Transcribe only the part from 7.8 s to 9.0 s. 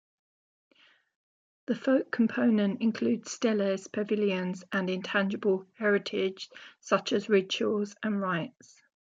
and rites.